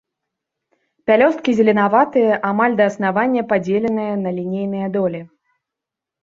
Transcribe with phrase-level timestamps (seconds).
[1.09, 5.21] Пялёсткі зеленаватыя, амаль да аснавання падзеленыя на лінейныя долі.